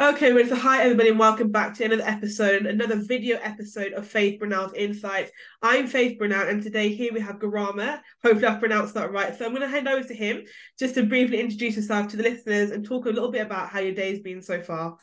[0.00, 4.06] Okay, well, so hi everybody, and welcome back to another episode, another video episode of
[4.06, 5.32] Faith Brynel's Insights.
[5.60, 8.00] I'm Faith Brynel, and today here we have Garama.
[8.22, 9.36] Hopefully, I've pronounced that right.
[9.36, 10.44] So I'm going to hand over to him
[10.78, 13.80] just to briefly introduce yourself to the listeners and talk a little bit about how
[13.80, 14.98] your day's been so far.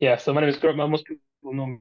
[0.00, 0.90] Yeah, so my name is Gurupma.
[0.90, 1.78] Most people know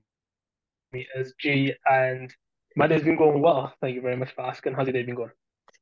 [0.93, 2.33] me as G, and
[2.77, 3.73] my day's been going well.
[3.81, 4.75] Thank you very much for asking.
[4.75, 5.31] How's your day been going?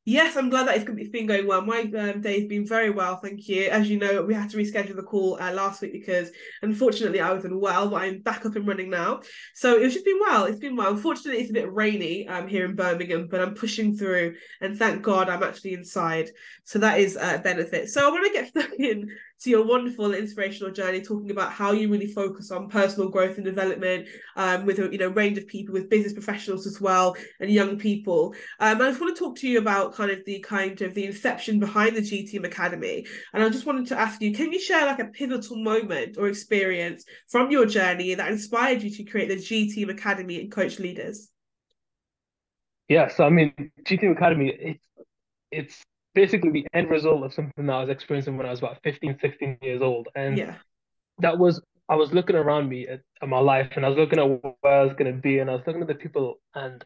[0.04, 1.62] Yes, I'm glad that it's, been going well.
[1.62, 3.70] My um, day's been very well, thank you.
[3.70, 6.32] As you know, we had to reschedule the call uh, last week because
[6.64, 9.22] unfortunately I was unwell, but I'm back up and running now.
[9.54, 10.46] So it's just been well.
[10.46, 10.92] It's been well.
[10.92, 15.04] Unfortunately, it's a bit rainy um, here in Birmingham, but I'm pushing through, and thank
[15.04, 16.32] God I'm actually inside.
[16.64, 17.90] So that is a benefit.
[17.90, 19.08] So I want to get stuck in
[19.42, 23.46] to your wonderful inspirational journey, talking about how you really focus on personal growth and
[23.46, 27.52] development um, with a you know range of people, with business professionals as well, and
[27.52, 28.36] young people.
[28.60, 31.06] Um, I just want to talk to you about kind of the kind of the
[31.06, 34.60] inception behind the G Team Academy, and I just wanted to ask you, can you
[34.60, 39.30] share like a pivotal moment or experience from your journey that inspired you to create
[39.30, 41.30] the G Team Academy and coach leaders?
[42.88, 43.54] Yeah, so I mean,
[43.86, 44.86] G Team Academy, it's
[45.52, 48.80] it's basically the end result of something that I was experiencing when I was about
[48.84, 50.08] 15, 16 years old.
[50.16, 50.56] And yeah.
[51.20, 54.20] that was, I was looking around me at, at my life and I was looking
[54.20, 54.26] at
[54.62, 56.84] where I was going to be and I was looking at the people and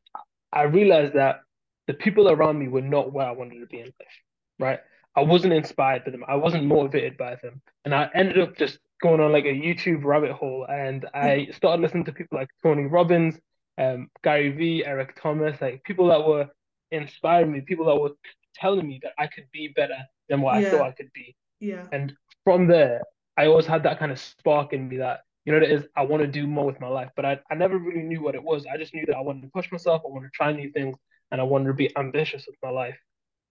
[0.52, 1.42] I realized that
[1.88, 4.22] the people around me were not where I wanted to be in life,
[4.60, 4.80] right?
[5.16, 6.24] I wasn't inspired by them.
[6.28, 7.62] I wasn't motivated by them.
[7.86, 11.82] And I ended up just going on like a YouTube rabbit hole and I started
[11.82, 13.36] listening to people like Tony Robbins,
[13.78, 16.48] um, Gary Vee, Eric Thomas, like people that were
[16.92, 18.12] inspiring me, people that were
[18.56, 19.98] telling me that I could be better
[20.30, 20.68] than what yeah.
[20.68, 21.36] I thought I could be.
[21.60, 21.86] Yeah.
[21.92, 23.02] And from there,
[23.38, 26.04] I always had that kind of spark in me that, you know, that is I
[26.04, 27.10] want to do more with my life.
[27.16, 28.66] But I, I never really knew what it was.
[28.72, 30.98] I just knew that I wanted to push myself, I wanted to try new things,
[31.32, 32.98] and I wanted to be ambitious with my life.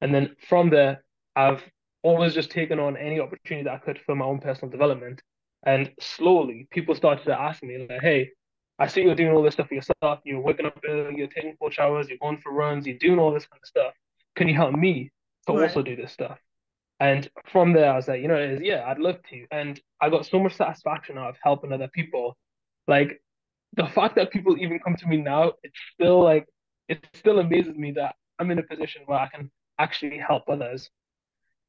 [0.01, 1.05] And then from there,
[1.37, 1.63] I've
[2.03, 5.23] always just taken on any opportunity that I could for my own personal development.
[5.67, 8.31] And slowly, people started to ask me, like, hey,
[8.79, 10.21] I see you're doing all this stuff for yourself.
[10.25, 13.33] You're waking up early, you're taking four showers, you're going for runs, you're doing all
[13.33, 13.95] this kind of stuff
[14.37, 15.11] can you help me
[15.47, 15.63] to right.
[15.69, 16.39] also do this stuff?
[17.01, 19.47] And from there, I was like, you know, is yeah, I'd love to.
[19.51, 22.37] And I got so much satisfaction out of helping other people.
[22.87, 23.21] Like
[23.77, 26.47] the fact that people even come to me now, it's still like,
[26.89, 30.91] it still amazes me that I'm in a position where I can actually help others.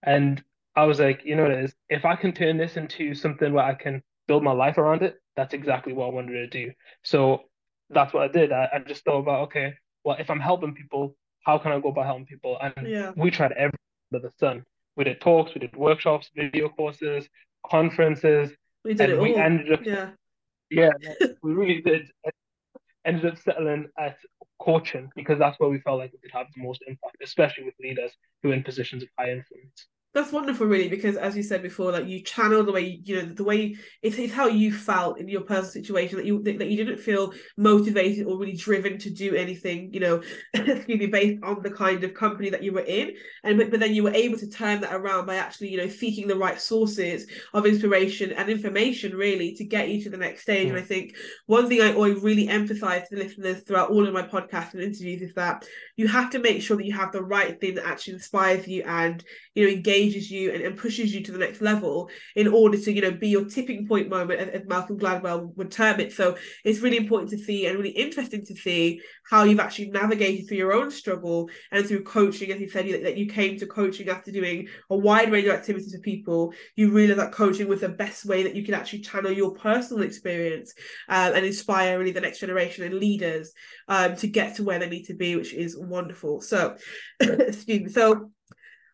[0.03, 0.43] And
[0.75, 3.65] I was like, you know, it is if I can turn this into something where
[3.65, 6.71] I can build my life around it, that's exactly what I wanted to do.
[7.03, 7.43] So
[7.89, 8.51] that's what I did.
[8.51, 9.73] I, I just thought about, okay,
[10.03, 11.15] well, if I'm helping people,
[11.45, 12.57] how can I go about helping people?
[12.61, 13.11] And yeah.
[13.15, 13.79] we tried everything
[14.13, 14.65] under the sun.
[14.97, 17.27] We did talks, we did workshops, video courses,
[17.65, 18.51] conferences.
[18.83, 19.39] We did it we all.
[19.39, 20.09] ended up yeah.
[20.71, 20.91] Yeah,
[21.43, 22.09] we really did.
[23.05, 24.17] Ended up settling at
[24.59, 27.75] coaching because that's where we felt like we could have the most impact, especially with
[27.79, 28.11] leaders
[28.41, 31.91] who are in positions of high influence that's wonderful really because as you said before
[31.91, 35.27] like you channel the way you know the way it's, it's how you felt in
[35.27, 39.35] your personal situation that you that you didn't feel motivated or really driven to do
[39.35, 40.21] anything you know
[40.53, 43.13] excuse me based on the kind of company that you were in.
[43.43, 45.89] And but, but then you were able to turn that around by actually you know
[45.89, 50.43] seeking the right sources of inspiration and information really to get you to the next
[50.43, 50.69] stage.
[50.69, 51.15] And i think
[51.45, 54.81] one thing i always really emphasize to the listeners throughout all of my podcasts and
[54.81, 55.65] interviews is that
[55.97, 58.83] you have to make sure that you have the right thing that actually inspires you
[58.83, 59.23] and
[59.53, 62.77] you know engage engages you and, and, pushes you to the next level in order
[62.77, 66.11] to you know be your tipping point moment as, as, Malcolm Gladwell would term it.
[66.11, 70.47] So it's really important to see and really interesting to see how you've actually navigated
[70.47, 72.51] through your own struggle and through coaching.
[72.51, 75.93] As you said that you came to coaching after doing a wide range of activities
[75.93, 76.53] with people.
[76.75, 80.03] You realize that coaching was the best way that you can actually channel your personal
[80.03, 80.73] experience
[81.09, 83.53] um, and inspire really the next generation and leaders
[83.87, 86.41] um, to get to where they need to be which is wonderful.
[86.41, 86.75] So
[87.19, 87.89] excuse me.
[87.89, 88.31] So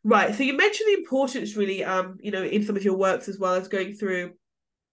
[0.04, 0.34] Right.
[0.34, 3.38] So you mentioned the importance, really, um, you know, in some of your works as
[3.38, 4.34] well as going through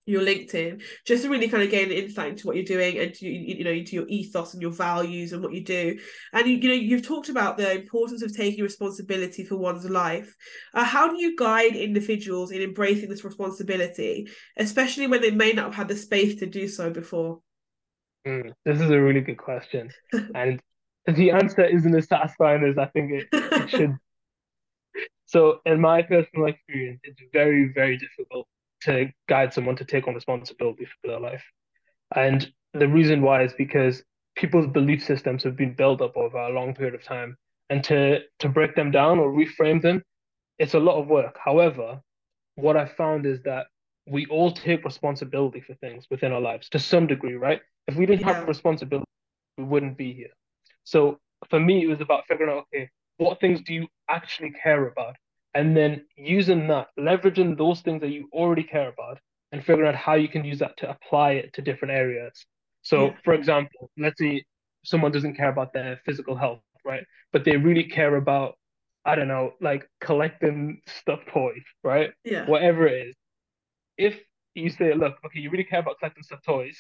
[0.09, 3.27] your LinkedIn, just to really kind of gain insight into what you're doing and to,
[3.27, 5.99] you know into your ethos and your values and what you do.
[6.33, 10.35] And you, you know you've talked about the importance of taking responsibility for one's life.
[10.75, 15.67] Uh, how do you guide individuals in embracing this responsibility, especially when they may not
[15.67, 17.41] have had the space to do so before?
[18.27, 19.91] Mm, this is a really good question,
[20.35, 20.61] and
[21.07, 23.97] the answer isn't as satisfying as I think it, it should
[25.29, 28.49] so, in my personal experience, it's very, very difficult
[28.85, 31.45] to guide someone to take on responsibility for their life.
[32.17, 34.03] And the reason why is because
[34.37, 37.37] people's belief systems have been built up over a long period of time.
[37.69, 40.03] And to, to break them down or reframe them,
[40.59, 41.37] it's a lot of work.
[41.45, 42.01] However,
[42.55, 43.67] what I found is that
[44.07, 47.61] we all take responsibility for things within our lives to some degree, right?
[47.87, 48.33] If we didn't yeah.
[48.33, 49.05] have responsibility,
[49.59, 50.33] we wouldn't be here.
[50.85, 51.19] So
[51.51, 55.17] for me, it was about figuring out, okay, what things do you actually care about?
[55.55, 59.19] And then using that, leveraging those things that you already care about
[59.53, 62.47] and figuring out how you can use that to apply it to different areas.
[62.83, 63.13] So, yeah.
[63.25, 64.45] for example, let's say
[64.85, 67.05] someone doesn't care about their physical health, right?
[67.33, 68.57] But they really care about,
[69.05, 72.13] I don't know, like collecting stuffed toys, right?
[72.25, 72.47] Yeah.
[72.47, 73.17] Whatever it is.
[73.97, 74.21] If
[74.55, 76.79] you say, look, okay, you really care about collecting stuffed toys,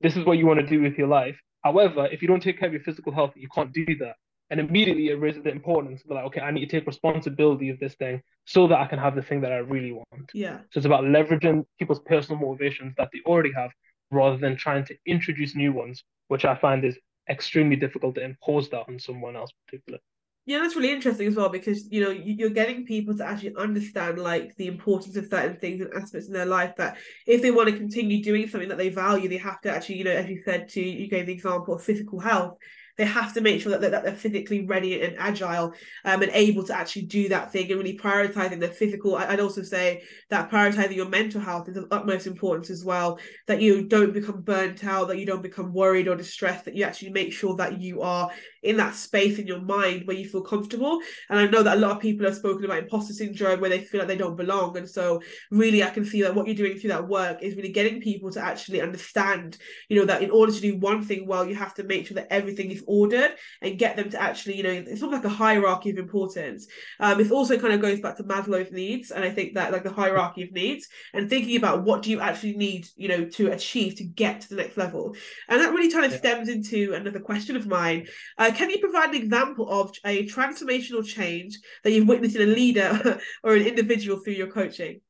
[0.00, 1.38] this is what you want to do with your life.
[1.62, 4.16] However, if you don't take care of your physical health, you can't do that.
[4.50, 7.80] And immediately it raises the importance of like, okay, I need to take responsibility of
[7.80, 10.30] this thing so that I can have the thing that I really want.
[10.32, 10.58] Yeah.
[10.70, 13.70] So it's about leveraging people's personal motivations that they already have
[14.10, 16.96] rather than trying to introduce new ones, which I find is
[17.28, 20.02] extremely difficult to impose that on someone else particularly.
[20.46, 24.20] Yeah, that's really interesting as well because you know you're getting people to actually understand
[24.20, 27.68] like the importance of certain things and aspects in their life that if they want
[27.68, 30.40] to continue doing something that they value, they have to actually, you know, as you
[30.44, 32.58] said, to you gave the example of physical health
[32.96, 35.72] they have to make sure that, that, they're physically ready and agile
[36.04, 39.16] um, and able to actually do that thing and really prioritizing their physical.
[39.16, 43.18] I'd also say that prioritizing your mental health is of utmost importance as well.
[43.46, 46.84] That you don't become burnt out, that you don't become worried or distressed, that you
[46.84, 48.30] actually make sure that you are
[48.62, 50.98] in that space in your mind where you feel comfortable.
[51.30, 53.80] And I know that a lot of people have spoken about imposter syndrome where they
[53.80, 54.76] feel like they don't belong.
[54.76, 57.70] And so really I can see that what you're doing through that work is really
[57.70, 59.58] getting people to actually understand,
[59.88, 62.16] you know, that in order to do one thing well, you have to make sure
[62.16, 65.28] that everything is ordered and get them to actually, you know, it's not like a
[65.28, 66.66] hierarchy of importance.
[67.00, 69.82] Um, it also kind of goes back to Maslow's needs, and I think that like
[69.82, 73.52] the hierarchy of needs and thinking about what do you actually need, you know, to
[73.52, 75.14] achieve to get to the next level,
[75.48, 76.18] and that really kind of yeah.
[76.18, 78.06] stems into another question of mine.
[78.38, 82.52] Uh, can you provide an example of a transformational change that you've witnessed in a
[82.52, 85.00] leader or an individual through your coaching?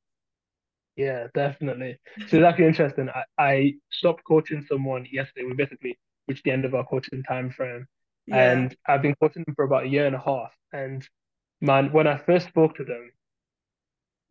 [0.97, 1.99] Yeah, definitely.
[2.29, 3.11] So it's actually interesting.
[3.11, 5.47] I, I stopped coaching someone yesterday.
[5.47, 7.87] We basically reached the end of our coaching time frame.
[8.27, 8.53] Yeah.
[8.53, 10.53] And I've been coaching them for about a year and a half.
[10.73, 11.07] And
[11.61, 13.11] man, when I first spoke to them,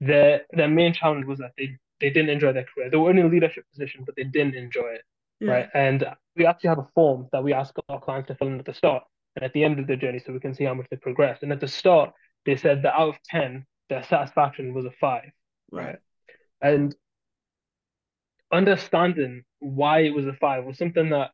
[0.02, 2.90] their their main challenge was that they they didn't enjoy their career.
[2.90, 5.02] They were in a leadership position, but they didn't enjoy it.
[5.40, 5.52] Yeah.
[5.52, 5.70] Right.
[5.74, 6.06] And
[6.36, 8.74] we actually have a form that we ask our clients to fill in at the
[8.74, 9.04] start
[9.36, 11.44] and at the end of the journey so we can see how much they progressed.
[11.44, 12.12] And at the start,
[12.46, 15.32] they said that out of 10, their satisfaction was a five.
[15.72, 15.98] Right.
[16.62, 16.96] And
[18.52, 21.32] understanding why it was a five was something that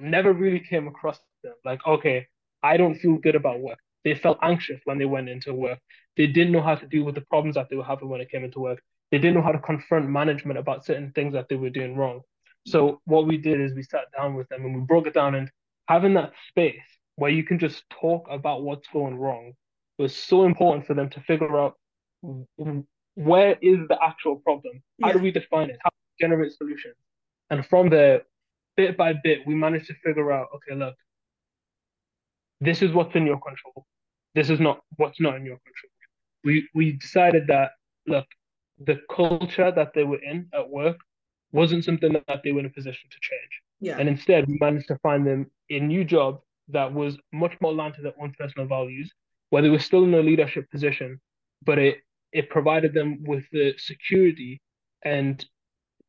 [0.00, 1.54] never really came across them.
[1.64, 2.28] Like, okay,
[2.62, 3.78] I don't feel good about work.
[4.04, 5.78] They felt anxious when they went into work.
[6.16, 8.30] They didn't know how to deal with the problems that they were having when it
[8.30, 8.82] came into work.
[9.10, 12.20] They didn't know how to confront management about certain things that they were doing wrong.
[12.66, 15.34] So what we did is we sat down with them and we broke it down
[15.34, 15.50] and
[15.88, 16.76] having that space
[17.16, 19.52] where you can just talk about what's going wrong
[19.98, 21.76] was so important for them to figure out
[23.14, 24.82] where is the actual problem?
[25.02, 25.78] How do we define it?
[25.82, 26.94] How do we generate solutions?
[27.50, 28.22] And from there,
[28.82, 30.96] bit by bit, we managed to figure out, okay, look,
[32.60, 33.86] this is what's in your control.
[34.34, 35.92] This is not what's not in your control.
[36.46, 37.70] We we decided that
[38.06, 38.26] look,
[38.90, 40.98] the culture that they were in at work
[41.52, 43.54] wasn't something that they were in a position to change.
[43.80, 43.98] Yeah.
[43.98, 45.40] And instead, we managed to find them
[45.70, 49.12] a new job that was much more aligned to their own personal values,
[49.50, 51.20] where they were still in a leadership position,
[51.68, 51.96] but it
[52.38, 54.52] it provided them with the security
[55.04, 55.34] and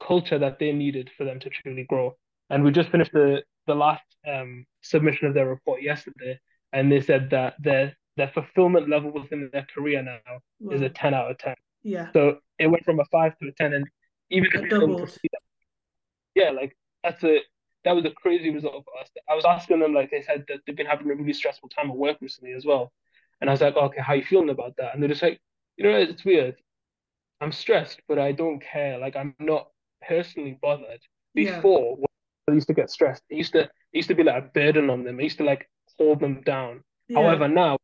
[0.08, 2.16] culture that they needed for them to truly grow.
[2.50, 6.40] And we just finished the the last um, submission of their report yesterday,
[6.72, 10.19] and they said that their their fulfillment level within their career now
[10.60, 10.75] wow.
[10.75, 11.56] is a ten out of ten.
[11.81, 12.12] Yeah.
[12.13, 13.88] So it went from a five to a ten, and
[14.30, 15.29] even if you
[16.36, 17.39] yeah, like that's a
[17.86, 19.10] that was a crazy result for us.
[19.29, 21.89] I was asking them, like they said that they've been having a really stressful time
[21.89, 22.91] at work recently as well.
[23.41, 24.94] And I was like, okay, how you feeling about that?
[24.94, 25.41] And they're just like,
[25.75, 26.56] you know, it's weird.
[27.41, 28.98] I'm stressed, but I don't care.
[29.00, 29.67] Like I'm not
[30.08, 31.01] personally bothered.
[31.36, 32.06] Before yeah.
[32.47, 34.89] I used to get stressed, it used to it used to be like a burden
[34.89, 35.19] on them.
[35.19, 36.83] It used to like hold them down.
[37.07, 37.21] Yeah.
[37.21, 37.77] However, now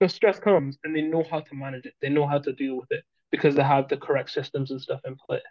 [0.00, 1.94] the stress comes and they know how to manage it.
[2.00, 5.00] They know how to deal with it because they have the correct systems and stuff
[5.04, 5.42] in place.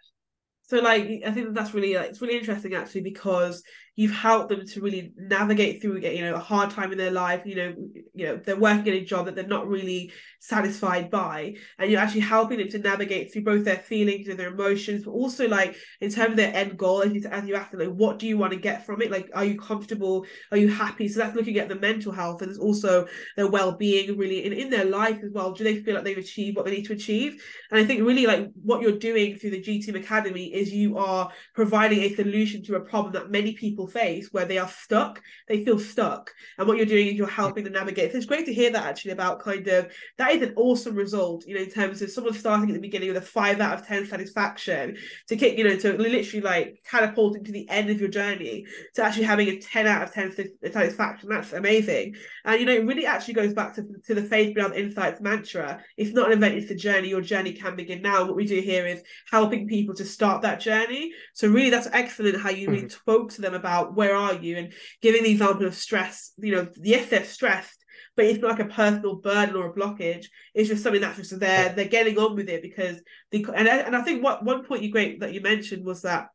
[0.62, 3.62] So like I think that's really like, it's really interesting actually because
[4.00, 7.42] you've helped them to really navigate through you know a hard time in their life
[7.44, 7.74] you know
[8.14, 12.00] you know they're working in a job that they're not really satisfied by and you're
[12.00, 15.76] actually helping them to navigate through both their feelings and their emotions but also like
[16.00, 18.26] in terms of their end goal as you, as you ask them like what do
[18.26, 19.10] you want to get from it?
[19.10, 20.24] Like are you comfortable?
[20.50, 21.08] Are you happy?
[21.08, 24.70] So that's looking at the mental health and there's also their well-being really in, in
[24.70, 25.52] their life as well.
[25.52, 27.42] Do they feel like they've achieved what they need to achieve?
[27.70, 30.96] And I think really like what you're doing through the G Team Academy is you
[30.96, 35.20] are providing a solution to a problem that many people face where they are stuck,
[35.48, 36.30] they feel stuck.
[36.58, 38.12] And what you're doing is you're helping them navigate.
[38.12, 41.46] So it's great to hear that actually about kind of that is an awesome result,
[41.46, 43.86] you know, in terms of someone starting at the beginning with a five out of
[43.86, 44.96] 10 satisfaction
[45.28, 49.02] to kick, you know, to literally like catapult into the end of your journey to
[49.02, 50.34] actually having a 10 out of 10
[50.72, 51.28] satisfaction.
[51.28, 52.14] That's amazing.
[52.44, 55.82] And, you know, it really actually goes back to, to the Faith Brynel's Insights mantra.
[55.96, 57.08] It's not an event, it's a journey.
[57.08, 58.24] Your journey can begin now.
[58.24, 61.12] What we do here is helping people to start that journey.
[61.34, 62.88] So really that's excellent how you really mm-hmm.
[62.88, 64.72] spoke to them about where are you and
[65.02, 67.84] giving the example of stress, you know, yes, they're stressed,
[68.16, 70.26] but it's not like a personal burden or a blockage.
[70.54, 71.70] It's just something that's just there.
[71.70, 73.00] They're getting on with it because
[73.30, 76.28] the and and I think what one point you great that you mentioned was that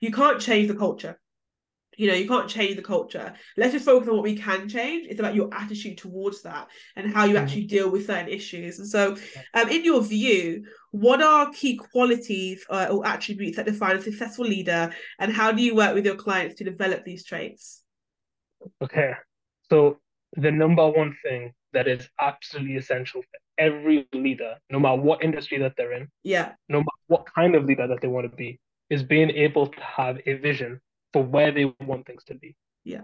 [0.00, 1.18] you can't change the culture
[1.96, 3.32] you know you can't change the culture.
[3.56, 5.06] Let's just focus on what we can change.
[5.08, 7.44] It's about your attitude towards that and how you mm-hmm.
[7.44, 8.78] actually deal with certain issues.
[8.78, 9.16] And so
[9.54, 14.46] um, in your view what are key qualities uh, or attributes that define a successful
[14.46, 14.90] leader?
[15.18, 17.82] And how do you work with your clients to develop these traits?
[18.82, 19.12] Okay.
[19.68, 19.98] So
[20.36, 25.58] the number one thing that is absolutely essential for every leader no matter what industry
[25.58, 26.52] that they're in yeah.
[26.68, 28.60] no matter what kind of leader that they want to be
[28.90, 30.78] is being able to have a vision
[31.12, 32.56] for where they want things to be.
[32.84, 33.02] Yeah.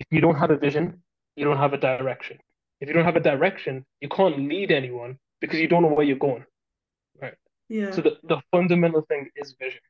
[0.00, 1.02] If you don't have a vision,
[1.36, 2.38] you don't have a direction.
[2.80, 6.04] If you don't have a direction, you can't lead anyone because you don't know where
[6.04, 6.44] you're going.
[7.20, 7.34] Right.
[7.68, 7.90] Yeah.
[7.90, 9.80] So the, the fundamental thing is vision.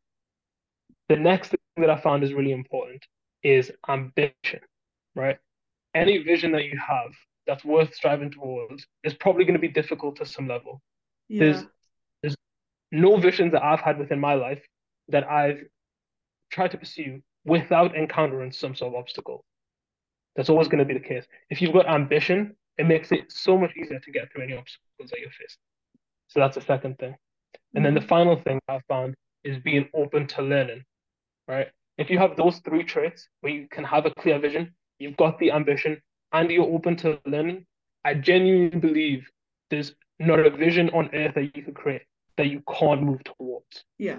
[1.09, 3.05] The next thing that I found is really important
[3.43, 4.61] is ambition.
[5.15, 5.39] Right.
[5.95, 7.13] Any vision that you have
[7.47, 10.81] that's worth striving towards is probably going to be difficult to some level.
[11.29, 11.41] Yeah.
[11.41, 11.65] There's
[12.23, 12.37] there's
[12.93, 14.63] no visions that I've had within my life
[15.09, 15.63] that I've
[16.51, 19.45] tried to pursue without encountering some sort of obstacle.
[20.37, 21.25] That's always going to be the case.
[21.51, 25.11] If you've got ambition, it makes it so much easier to get through any obstacles
[25.11, 25.57] that you face.
[26.29, 27.15] So that's the second thing.
[27.75, 28.09] And then the mm-hmm.
[28.09, 30.85] final thing I've found is being open to learning,
[31.47, 31.69] right?
[31.99, 35.39] If you have those three traits where you can have a clear vision, you've got
[35.39, 36.01] the ambition,
[36.33, 37.67] and you're open to learning,
[38.05, 39.29] I genuinely believe
[39.71, 42.03] there's not a vision on earth that you could create
[42.37, 43.85] that you can't move towards.
[43.99, 44.19] Yeah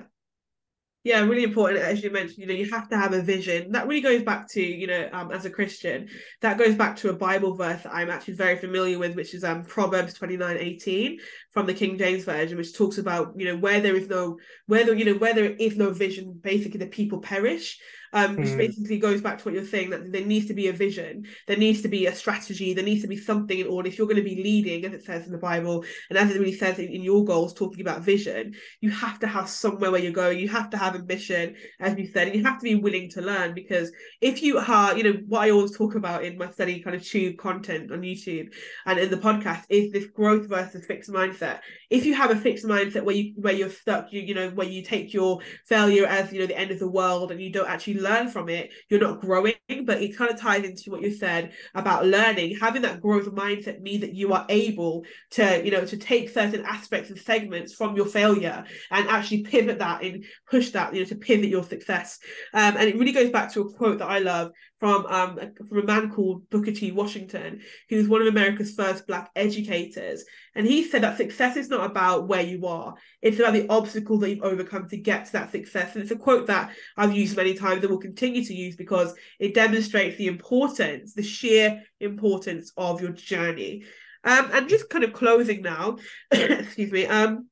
[1.06, 3.72] yeah really important as you mentioned you know you have to have a vision.
[3.72, 6.10] That really goes back to you know um, as a christian
[6.42, 9.44] that goes back to a bible verse that i'm actually very familiar with which is
[9.46, 11.20] um proverbs 29 18
[11.52, 14.84] from the king james version which talks about you know where there is no where
[14.84, 17.80] there you know where there is no vision basically the people perish
[18.16, 18.58] um, which mm.
[18.58, 21.58] basically goes back to what you're saying that there needs to be a vision, there
[21.58, 23.90] needs to be a strategy, there needs to be something in order.
[23.90, 26.40] If you're going to be leading, as it says in the Bible, and as it
[26.40, 30.02] really says in, in your goals, talking about vision, you have to have somewhere where
[30.02, 30.40] you're going.
[30.40, 33.22] You have to have ambition, as you said, and you have to be willing to
[33.22, 33.54] learn.
[33.54, 33.92] Because
[34.22, 37.04] if you are, you know, what I always talk about in my study kind of
[37.06, 38.54] tube content on YouTube
[38.86, 41.60] and in the podcast is this growth versus fixed mindset.
[41.90, 44.68] If you have a fixed mindset where you where you're stuck, you you know, where
[44.68, 47.70] you take your failure as you know the end of the world and you don't
[47.70, 49.54] actually learn from it, you're not growing.
[49.86, 52.58] But it kind of ties into what you said about learning.
[52.60, 56.66] Having that growth mindset means that you are able to, you know, to take certain
[56.66, 61.06] aspects and segments from your failure and actually pivot that and push that, you know,
[61.06, 62.20] to pivot your success.
[62.54, 64.52] Um, and it really goes back to a quote that I love
[64.86, 66.92] from um from a man called Booker T.
[66.92, 70.24] Washington, who was one of America's first black educators.
[70.54, 74.22] And he said that success is not about where you are, it's about the obstacles
[74.22, 75.96] that you've overcome to get to that success.
[75.96, 79.16] And it's a quote that I've used many times and will continue to use because
[79.40, 83.86] it demonstrates the importance, the sheer importance of your journey.
[84.24, 85.98] Um, and just kind of closing now,
[86.32, 87.08] excuse me.
[87.08, 87.50] Um,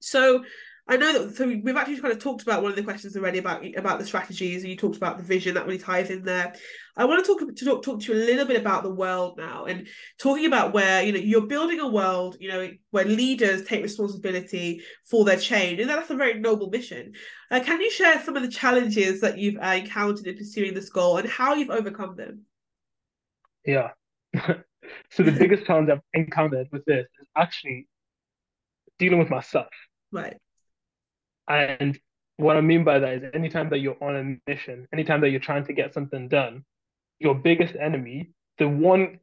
[0.00, 0.42] so
[0.88, 3.38] I know that so we've actually kind of talked about one of the questions already
[3.38, 6.54] about about the strategies, and you talked about the vision that really ties in there.
[6.96, 9.38] I want to talk to talk, talk to you a little bit about the world
[9.38, 9.86] now, and
[10.18, 14.82] talking about where you know you're building a world, you know, where leaders take responsibility
[15.04, 17.12] for their change, and that's a very noble mission.
[17.48, 20.90] Uh, can you share some of the challenges that you've uh, encountered in pursuing this
[20.90, 22.40] goal and how you've overcome them?
[23.64, 23.90] Yeah.
[25.10, 27.86] so the biggest challenge I've encountered with this is actually
[28.98, 29.68] dealing with myself.
[30.10, 30.38] Right
[31.56, 31.98] and
[32.36, 35.40] what I mean by that is anytime that you're on a mission, anytime that you're
[35.40, 36.64] trying to get something done,
[37.18, 39.18] your biggest enemy, the one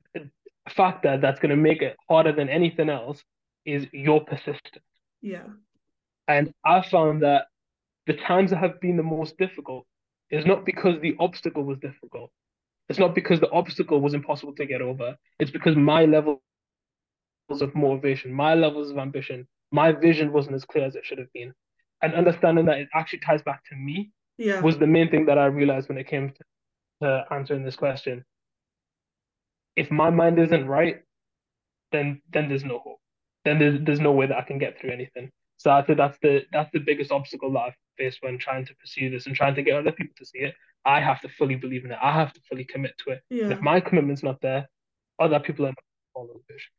[0.70, 3.24] factor that's going to make it harder than anything else
[3.66, 4.86] is your persistence.
[5.22, 5.48] Yeah.
[6.28, 7.48] And I found that
[8.08, 9.86] the times that have been the most difficult
[10.30, 12.32] is not because the obstacle was difficult.
[12.88, 15.16] It's not because the obstacle was impossible to get over.
[15.40, 16.40] It's because my levels
[17.50, 21.32] of motivation, my levels of ambition, my vision wasn't as clear as it should have
[21.34, 21.54] been
[22.02, 24.62] and understanding that it actually ties back to me yeah.
[24.62, 26.44] was the main thing that I realized when it came to,
[27.02, 28.26] to answering this question.
[29.76, 31.02] If my mind isn't right,
[31.92, 33.00] then then there's no hope.
[33.46, 35.32] Then there's there's no way that I can get through anything.
[35.58, 38.76] So I think that's the that's the biggest obstacle that I've faced when trying to
[38.76, 40.56] pursue this and trying to get other people to see it.
[40.86, 41.98] I have to fully believe in it.
[42.02, 43.22] I have to fully commit to it.
[43.30, 43.50] Yeah.
[43.50, 44.70] if my commitment's not there,
[45.20, 46.72] other people are not follow the vision.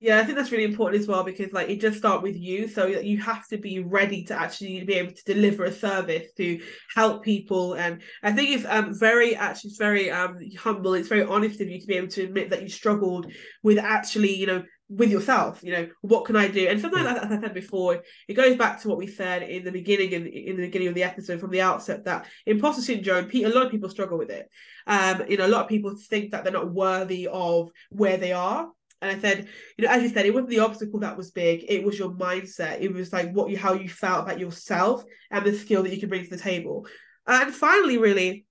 [0.00, 2.68] Yeah, I think that's really important as well because like it just start with you,
[2.68, 6.60] so you have to be ready to actually be able to deliver a service to
[6.94, 7.74] help people.
[7.74, 10.94] And I think it's um very actually it's very um humble.
[10.94, 13.32] It's very honest of you to be able to admit that you struggled
[13.64, 15.64] with actually you know with yourself.
[15.64, 16.68] You know what can I do?
[16.68, 19.72] And sometimes, as I said before, it goes back to what we said in the
[19.72, 23.28] beginning in, in the beginning of the episode from the outset that imposter syndrome.
[23.34, 24.48] A lot of people struggle with it.
[24.86, 28.30] Um, you know, a lot of people think that they're not worthy of where they
[28.30, 28.68] are
[29.00, 31.64] and I said, you know, as you said, it wasn't the obstacle that was big.
[31.68, 32.80] It was your mindset.
[32.80, 36.00] It was like what you how you felt about yourself and the skill that you
[36.00, 36.86] could bring to the table.
[37.26, 38.46] And finally, really,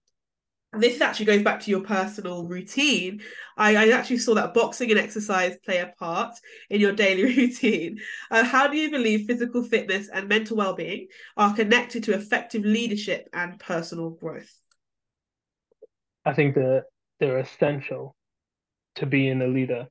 [0.71, 3.21] this actually goes back to your personal routine.
[3.57, 6.35] I, I actually saw that boxing and exercise play a part
[6.69, 7.99] in your daily routine.
[8.31, 13.27] Uh, how do you believe physical fitness and mental well-being are connected to effective leadership
[13.33, 14.53] and personal growth?
[16.23, 16.83] I think that
[17.19, 18.15] they're essential
[18.95, 19.87] to being a leader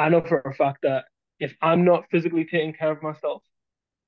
[0.00, 1.04] I know for a fact that
[1.40, 3.42] if I'm not physically taking care of myself,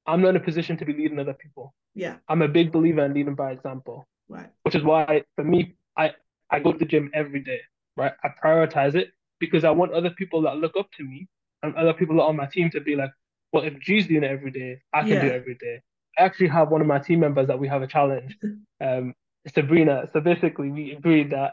[0.06, 1.74] I'm not in a position to be leading other people.
[1.94, 2.16] Yeah.
[2.28, 4.08] I'm a big believer in leading by example.
[4.26, 4.48] Right.
[4.62, 6.12] Which is why for me, I,
[6.50, 7.60] I go to the gym every day,
[7.98, 8.12] right?
[8.24, 11.28] I prioritize it because I want other people that look up to me
[11.62, 13.10] and other people that are on my team to be like,
[13.52, 15.20] well, if G's doing it every day, I can yeah.
[15.20, 15.82] do it every day.
[16.18, 18.38] I actually have one of my team members that we have a challenge,
[18.80, 19.14] um,
[19.46, 20.08] Sabrina.
[20.10, 21.52] So basically, we agreed that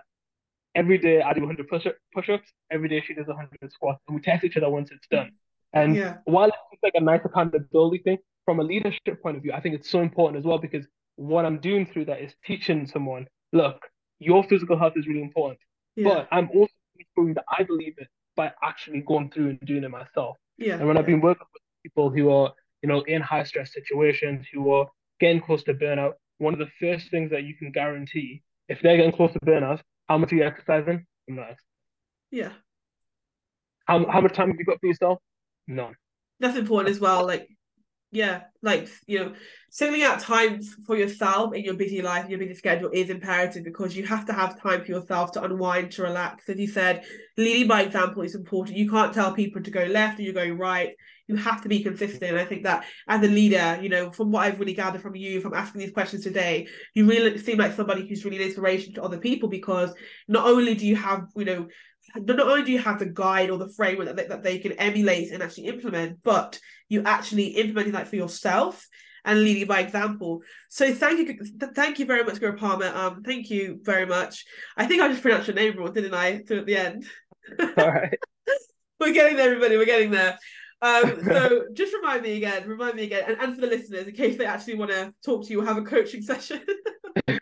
[0.79, 2.47] every day I do 100 push ups.
[2.71, 5.31] Every day she does 100 squats, and we test each other once it's done.
[5.73, 6.17] And yeah.
[6.25, 9.75] while it's like a nice accountability thing, from a leadership point of view, I think
[9.75, 10.85] it's so important as well because
[11.17, 13.77] what I'm doing through that is teaching someone, look,
[14.19, 15.59] your physical health is really important,
[15.95, 16.07] yeah.
[16.09, 16.71] but I'm also
[17.15, 20.37] proving that I believe it by actually going through and doing it myself.
[20.57, 20.75] Yeah.
[20.75, 24.47] And when I've been working with people who are, you know, in high stress situations,
[24.51, 24.87] who are
[25.19, 28.97] getting close to burnout, one of the first things that you can guarantee if they're
[28.97, 31.05] getting close to burnout how much are you exercising?
[31.27, 31.55] Not.
[32.31, 32.51] Yeah.
[33.85, 35.19] How how much time have you got for yourself?
[35.67, 35.93] None.
[36.39, 37.25] That's important as well.
[37.25, 37.47] Like,
[38.11, 39.33] yeah, like you know,
[39.69, 43.95] singling out time for yourself in your busy life, your busy schedule is imperative because
[43.95, 46.49] you have to have time for yourself to unwind, to relax.
[46.49, 47.03] As you said,
[47.37, 48.77] leading by example is important.
[48.77, 50.95] You can't tell people to go left and you're going right
[51.29, 52.35] you have to be consistent.
[52.35, 55.39] I think that as a leader, you know, from what I've really gathered from you,
[55.39, 59.03] from asking these questions today, you really seem like somebody who's really an inspiration to
[59.03, 59.93] other people because
[60.27, 61.67] not only do you have, you know,
[62.15, 64.73] not only do you have the guide or the framework that they, that they can
[64.73, 68.87] emulate and actually implement, but you actually implementing that for yourself
[69.25, 70.41] and leading by example.
[70.69, 71.37] So thank you,
[71.75, 72.91] thank you very much, Guru Palmer.
[72.93, 74.45] Um, thank you very much.
[74.77, 76.41] I think I just pronounced your name wrong, didn't I?
[76.43, 77.05] To at the end.
[77.59, 78.17] All right.
[78.99, 79.77] We're getting there, everybody.
[79.77, 80.37] We're getting there.
[80.81, 84.13] Um, so just remind me again, remind me again, and, and for the listeners, in
[84.13, 86.61] case they actually want to talk to you or have a coaching session.
[87.27, 87.35] so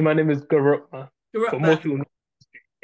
[0.00, 1.08] my name is Gurupma.
[1.34, 2.04] Gurupma.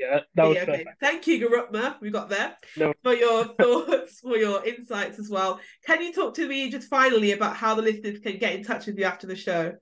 [0.01, 0.73] Yeah, that was yeah, okay.
[0.73, 1.01] perfect.
[1.01, 2.01] Thank you, Gurupma.
[2.01, 2.95] We got there no.
[3.03, 5.61] for your thoughts, for your insights as well.
[5.85, 8.87] Can you talk to me just finally about how the listeners can get in touch
[8.87, 9.75] with you after the show?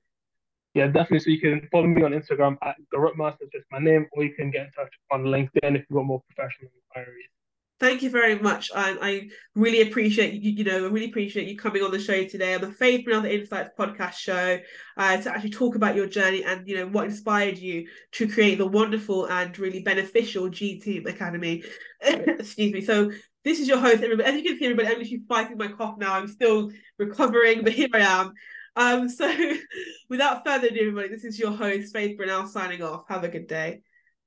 [0.75, 1.21] Yeah, definitely.
[1.21, 4.35] So you can follow me on Instagram at Gurupma, so just my name, or you
[4.35, 7.31] can get in touch on LinkedIn if you want more professional inquiries.
[7.81, 8.73] Thank you very much.
[8.75, 12.25] I, I really appreciate you, you know, I really appreciate you coming on the show
[12.25, 14.59] today on the Faith and Other Insights podcast show
[14.97, 18.59] uh, to actually talk about your journey and, you know, what inspired you to create
[18.59, 21.63] the wonderful and really beneficial G Team Academy.
[22.01, 22.81] Excuse me.
[22.81, 23.13] So
[23.45, 24.29] this is your host, everybody.
[24.29, 26.15] As you can see, everybody, I'm literally fighting my cough now.
[26.15, 28.33] I'm still recovering, but here I am.
[28.75, 29.33] Um, so
[30.09, 33.05] without further ado, everybody, this is your host, Faith Brynel, signing off.
[33.09, 33.83] Have a good day.